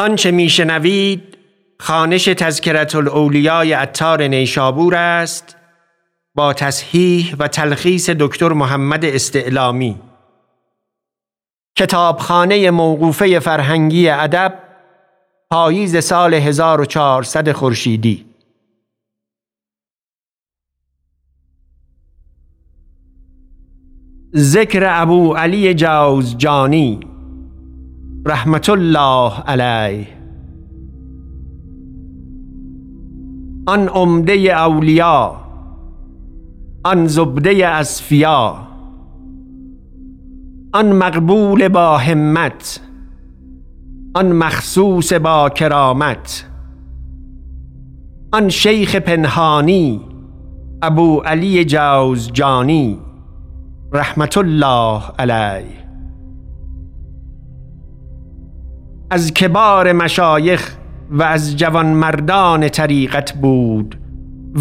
[0.00, 1.38] آنچه میشنوید
[1.80, 5.56] خانش تذکرت الاولیای اتار نیشابور است
[6.34, 10.00] با تصحیح و تلخیص دکتر محمد استعلامی.
[11.76, 14.58] کتابخانه موقوفه فرهنگی ادب
[15.50, 18.26] پاییز سال 1400 خورشیدی.
[24.36, 27.09] ذکر ابو علی جوزجانی
[28.26, 30.06] رحمت الله علیه.
[33.66, 35.36] آن عمده اولیا
[36.84, 38.56] آن زبده اصفیا
[40.72, 42.80] آن مقبول با همت
[44.14, 46.46] آن مخصوص با کرامت
[48.32, 50.00] آن شیخ پنهانی
[50.82, 52.98] ابو علی جوزجانی.
[53.92, 55.89] رحمت الله علیه.
[59.12, 60.76] از کبار مشایخ
[61.10, 63.98] و از جوانمردان طریقت بود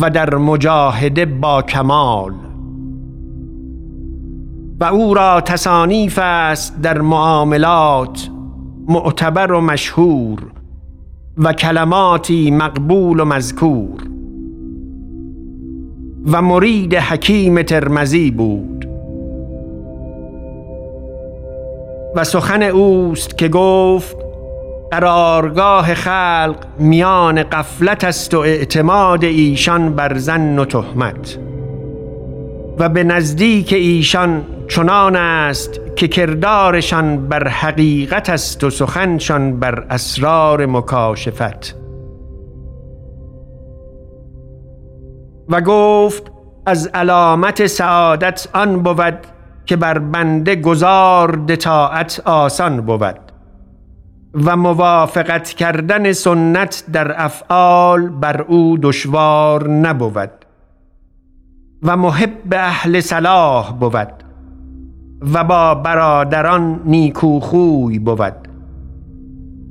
[0.00, 2.34] و در مجاهده با کمال.
[4.80, 8.30] و او را تصانیف است در معاملات
[8.88, 10.40] معتبر و مشهور
[11.38, 14.00] و کلماتی مقبول و مذکور.
[16.26, 18.88] و مرید حکیم ترمزی بود.
[22.14, 24.23] و سخن اوست که گفت
[24.94, 31.38] قرارگاه خلق میان قفلت است و اعتماد ایشان بر زن و تهمت.
[32.78, 40.66] و به نزدیک ایشان چنان است که کردارشان بر حقیقت است و سخنشان بر اسرار
[40.66, 41.76] مکاشفت.
[45.48, 46.32] و گفت
[46.66, 49.18] از علامت سعادت آن بود
[49.66, 53.23] که بر بنده گذار دتاعت آسان بود.
[54.34, 60.30] و موافقت کردن سنت در افعال بر او دشوار نبود
[61.82, 64.24] و محب اهل صلاح بود
[65.32, 68.48] و با برادران نیکوخوی بود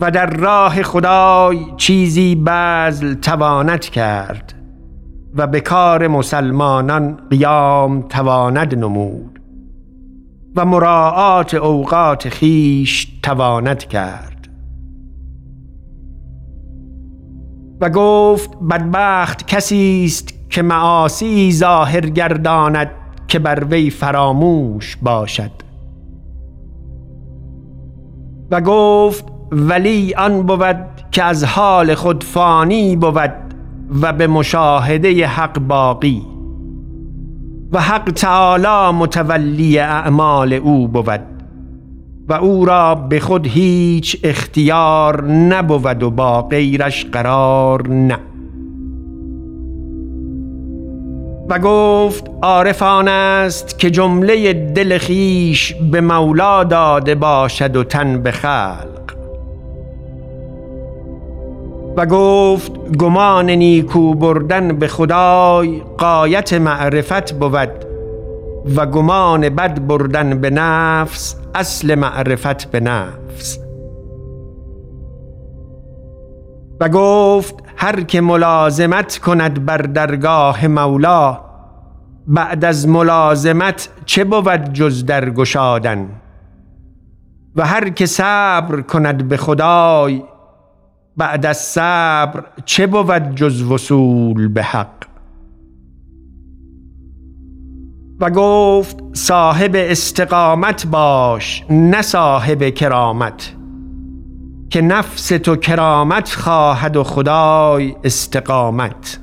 [0.00, 4.54] و در راه خدای چیزی بذل تواند کرد
[5.36, 9.40] و به کار مسلمانان قیام تواند نمود
[10.56, 14.31] و مراعات اوقات خیش تواند کرد.
[17.82, 22.90] و گفت بدبخت کسی است که معاصی ظاهر گرداند
[23.28, 25.50] که بر وی فراموش باشد.
[28.50, 30.76] و گفت ولی آن بود
[31.10, 33.32] که از حال خود فانی بود
[34.02, 36.22] و به مشاهده حق باقی
[37.72, 41.31] و حق تعالی متولی اعمال او بود.
[42.28, 48.18] و او را به خود هیچ اختیار نبود و با غیرش قرار نه.
[51.48, 58.30] و گفت عارفان است که جمله دل خیش به مولا داده باشد و تن به
[58.30, 59.02] خلق.
[61.96, 67.91] و گفت گمان نیکو بردن به خدای قایت معرفت بود
[68.76, 73.58] و گمان بد بردن به نفس اصل معرفت به نفس.
[76.80, 81.40] و گفت هر که ملازمت کند بر درگاه مولا
[82.26, 86.08] بعد از ملازمت چه بود جز در گشادن؟
[87.56, 90.22] و هر که صبر کند به خدای
[91.16, 95.11] بعد از صبر چه بود جز وصول به حق؟
[98.20, 103.56] و گفت صاحب استقامت باش نه صاحب کرامت
[104.70, 109.20] که نفس تو کرامت خواهد و خدای استقامت.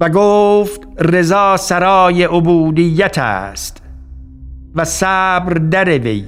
[0.00, 3.82] و گفت رضا سرای عبودیت است
[4.74, 6.24] و صبر در وی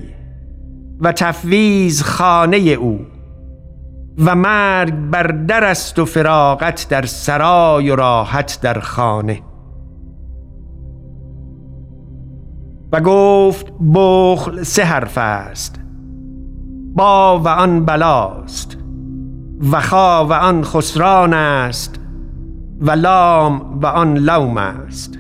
[1.01, 3.14] و تفویض خانه او.
[4.19, 9.41] و مرگ بر در است و فراغت در سرای و راحت در خانه.
[12.93, 15.81] و گفت بخل سه حرف است
[16.95, 18.77] با و آن بلاست
[19.73, 22.01] و خا و آن خسران است
[22.81, 25.19] و لام و آن لوم است.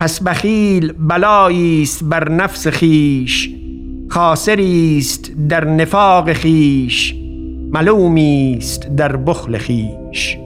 [0.00, 3.54] پس بخیل بلایی است بر نفس خیش
[4.10, 7.25] خاسری است در نفاق خیش.
[7.76, 10.38] ملومی است در بخل خیش.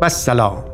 [0.00, 0.64] و سلام